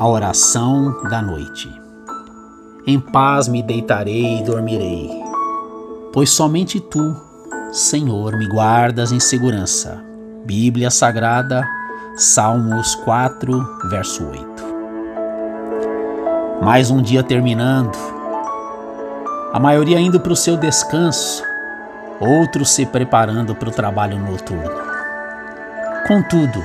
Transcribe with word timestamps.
A 0.00 0.08
oração 0.08 1.02
da 1.10 1.20
noite. 1.20 1.70
Em 2.86 2.98
paz 2.98 3.48
me 3.48 3.62
deitarei 3.62 4.38
e 4.38 4.42
dormirei, 4.42 5.10
pois 6.10 6.30
somente 6.30 6.80
tu, 6.80 7.14
Senhor, 7.70 8.34
me 8.38 8.48
guardas 8.48 9.12
em 9.12 9.20
segurança. 9.20 10.02
Bíblia 10.46 10.90
Sagrada, 10.90 11.68
Salmos 12.16 12.94
4, 12.94 13.90
verso 13.90 14.26
8. 14.26 14.64
Mais 16.62 16.90
um 16.90 17.02
dia 17.02 17.22
terminando, 17.22 17.94
a 19.52 19.60
maioria 19.60 20.00
indo 20.00 20.18
para 20.18 20.32
o 20.32 20.36
seu 20.36 20.56
descanso, 20.56 21.42
outros 22.18 22.70
se 22.70 22.86
preparando 22.86 23.54
para 23.54 23.68
o 23.68 23.72
trabalho 23.72 24.18
noturno. 24.18 24.80
Contudo, 26.08 26.64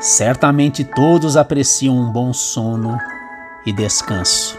certamente 0.00 0.84
todos 0.84 1.36
apreciam 1.36 1.96
um 1.96 2.10
bom 2.10 2.32
sono 2.32 2.98
e 3.64 3.72
descanso. 3.72 4.58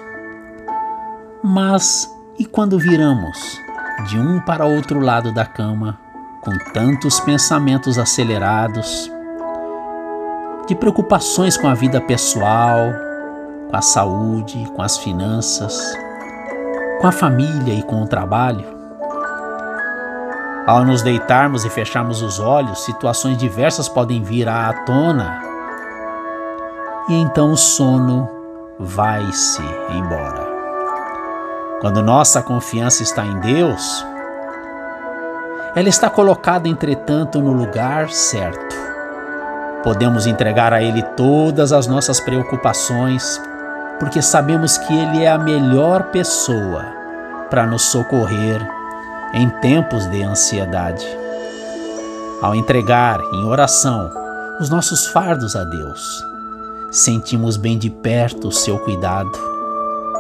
Mas 1.44 2.10
e 2.38 2.46
quando 2.46 2.78
viramos 2.78 3.60
de 4.08 4.20
um 4.20 4.40
para 4.40 4.66
outro 4.66 5.00
lado 5.00 5.32
da 5.32 5.46
cama, 5.46 6.00
com 6.42 6.52
tantos 6.74 7.20
pensamentos 7.20 7.98
acelerados, 7.98 9.12
de 10.68 10.76
preocupações 10.76 11.58
com 11.58 11.68
a 11.68 11.74
vida 11.74 12.02
pessoal, 12.02 12.92
com 13.70 13.76
a 13.76 13.82
saúde, 13.82 14.70
com 14.76 14.82
as 14.82 14.98
finanças, 14.98 15.98
com 17.00 17.08
a 17.08 17.12
família 17.12 17.74
e 17.74 17.84
com 17.84 18.04
o 18.04 18.08
trabalho? 18.08 18.77
Ao 20.68 20.84
nos 20.84 21.02
deitarmos 21.02 21.64
e 21.64 21.70
fecharmos 21.70 22.22
os 22.22 22.42
olhos, 22.42 22.84
situações 22.84 23.38
diversas 23.38 23.88
podem 23.88 24.22
vir 24.22 24.50
à 24.50 24.74
tona 24.86 25.42
e 27.08 27.14
então 27.14 27.54
o 27.54 27.56
sono 27.56 28.30
vai-se 28.78 29.62
embora. 29.92 30.46
Quando 31.80 32.04
nossa 32.04 32.42
confiança 32.42 33.02
está 33.02 33.26
em 33.26 33.40
Deus, 33.40 34.06
ela 35.74 35.88
está 35.88 36.10
colocada, 36.10 36.68
entretanto, 36.68 37.40
no 37.40 37.54
lugar 37.54 38.10
certo. 38.10 38.76
Podemos 39.84 40.28
entregar 40.28 40.74
a 40.74 40.84
Ele 40.84 41.02
todas 41.16 41.72
as 41.72 41.88
nossas 41.88 42.20
preocupações, 42.20 43.42
porque 44.02 44.22
sabemos 44.22 44.78
que 44.78 44.94
Ele 44.94 45.24
é 45.24 45.32
a 45.32 45.38
melhor 45.38 46.12
pessoa 46.12 46.84
para 47.50 47.66
nos 47.66 47.84
socorrer 47.84 48.77
em 49.34 49.50
tempos 49.62 50.06
de 50.08 50.24
ansiedade. 50.24 51.06
Ao 52.42 52.56
entregar 52.56 53.20
em 53.34 53.46
oração 53.46 54.10
os 54.60 54.70
nossos 54.70 55.08
fardos 55.08 55.56
a 55.56 55.64
Deus, 55.64 56.24
sentimos 56.92 57.58
bem 57.58 57.78
de 57.78 57.90
perto 57.90 58.48
o 58.48 58.52
seu 58.52 58.80
cuidado. 58.80 59.32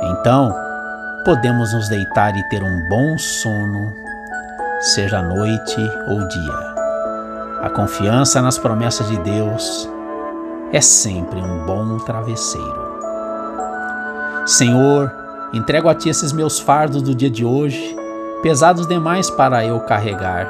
Então, 0.01 0.53
podemos 1.23 1.73
nos 1.73 1.87
deitar 1.89 2.35
e 2.35 2.49
ter 2.49 2.61
um 2.63 2.89
bom 2.89 3.17
sono, 3.17 3.91
seja 4.79 5.21
noite 5.21 5.79
ou 6.07 6.27
dia. 6.27 6.75
A 7.61 7.69
confiança 7.69 8.41
nas 8.41 8.57
promessas 8.57 9.07
de 9.07 9.17
Deus 9.17 9.89
é 10.71 10.81
sempre 10.81 11.39
um 11.39 11.65
bom 11.65 11.97
travesseiro. 11.99 12.87
Senhor, 14.45 15.11
entrego 15.53 15.89
a 15.89 15.95
Ti 15.95 16.09
esses 16.09 16.31
meus 16.31 16.59
fardos 16.59 17.01
do 17.01 17.15
dia 17.15 17.29
de 17.29 17.43
hoje 17.43 17.95
pesados 18.41 18.87
demais 18.87 19.29
para 19.29 19.65
eu 19.65 19.79
carregar. 19.81 20.47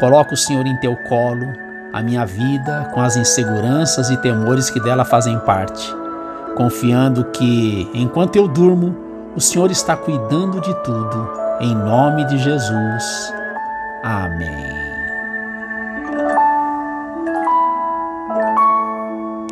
Coloco 0.00 0.34
o 0.34 0.36
Senhor 0.36 0.66
em 0.66 0.76
teu 0.76 0.96
colo, 0.96 1.52
a 1.92 2.02
minha 2.02 2.24
vida, 2.24 2.90
com 2.92 3.00
as 3.00 3.16
inseguranças 3.16 4.10
e 4.10 4.16
temores 4.18 4.70
que 4.70 4.80
dela 4.80 5.04
fazem 5.04 5.38
parte, 5.40 5.94
confiando 6.56 7.24
que, 7.26 7.90
enquanto 7.94 8.36
eu 8.36 8.46
durmo, 8.46 8.94
o 9.34 9.40
Senhor 9.40 9.70
está 9.70 9.96
cuidando 9.96 10.60
de 10.60 10.74
tudo. 10.82 11.30
Em 11.60 11.74
nome 11.74 12.24
de 12.26 12.38
Jesus. 12.38 13.32
Amém. 14.02 14.77